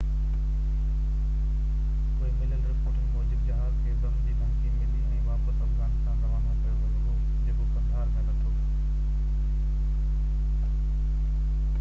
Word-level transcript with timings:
پوءِ 2.19 2.29
مليل 2.37 2.63
رپورٽن 2.69 3.11
موجب 3.15 3.43
جهاز 3.49 3.75
کي 3.83 3.91
بم 4.05 4.15
جي 4.23 4.31
ڌمڪي 4.39 4.71
ملي 4.79 5.19
۽ 5.19 5.21
واپس 5.27 5.61
افغانستان 5.67 6.25
روانو 6.29 6.57
ڪيو 6.63 6.79
ويو 6.79 7.05
هو 7.11 7.19
جيڪو 7.45 7.69
قندهار 7.77 8.11
۾ 8.17 8.27
لٿو 8.33 8.57